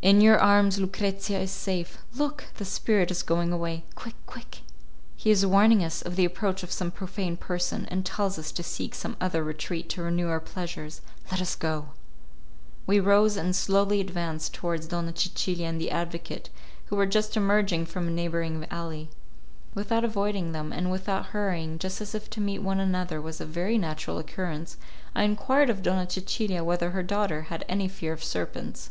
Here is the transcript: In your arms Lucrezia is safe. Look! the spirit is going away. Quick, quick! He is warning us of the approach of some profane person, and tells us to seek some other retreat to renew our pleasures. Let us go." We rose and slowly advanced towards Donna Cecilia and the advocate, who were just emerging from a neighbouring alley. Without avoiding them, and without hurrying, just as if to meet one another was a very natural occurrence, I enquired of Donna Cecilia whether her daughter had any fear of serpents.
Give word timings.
In 0.00 0.22
your 0.22 0.38
arms 0.38 0.78
Lucrezia 0.78 1.40
is 1.40 1.50
safe. 1.50 1.98
Look! 2.14 2.44
the 2.56 2.64
spirit 2.64 3.10
is 3.10 3.22
going 3.22 3.52
away. 3.52 3.84
Quick, 3.96 4.14
quick! 4.24 4.60
He 5.14 5.30
is 5.30 5.44
warning 5.44 5.84
us 5.84 6.00
of 6.00 6.16
the 6.16 6.24
approach 6.24 6.62
of 6.62 6.72
some 6.72 6.90
profane 6.90 7.36
person, 7.36 7.84
and 7.90 8.02
tells 8.02 8.38
us 8.38 8.50
to 8.52 8.62
seek 8.62 8.94
some 8.94 9.14
other 9.20 9.44
retreat 9.44 9.90
to 9.90 10.00
renew 10.02 10.28
our 10.28 10.40
pleasures. 10.40 11.02
Let 11.30 11.42
us 11.42 11.54
go." 11.54 11.90
We 12.86 12.98
rose 12.98 13.36
and 13.36 13.54
slowly 13.54 14.00
advanced 14.00 14.54
towards 14.54 14.86
Donna 14.86 15.12
Cecilia 15.14 15.66
and 15.66 15.78
the 15.78 15.90
advocate, 15.90 16.48
who 16.86 16.96
were 16.96 17.04
just 17.04 17.36
emerging 17.36 17.84
from 17.84 18.08
a 18.08 18.10
neighbouring 18.10 18.66
alley. 18.70 19.10
Without 19.74 20.02
avoiding 20.02 20.52
them, 20.52 20.72
and 20.72 20.90
without 20.90 21.26
hurrying, 21.36 21.78
just 21.78 22.00
as 22.00 22.14
if 22.14 22.30
to 22.30 22.40
meet 22.40 22.60
one 22.60 22.80
another 22.80 23.20
was 23.20 23.38
a 23.38 23.44
very 23.44 23.76
natural 23.76 24.16
occurrence, 24.18 24.78
I 25.14 25.24
enquired 25.24 25.68
of 25.68 25.82
Donna 25.82 26.08
Cecilia 26.08 26.64
whether 26.64 26.92
her 26.92 27.02
daughter 27.02 27.42
had 27.52 27.66
any 27.68 27.86
fear 27.86 28.14
of 28.14 28.24
serpents. 28.24 28.88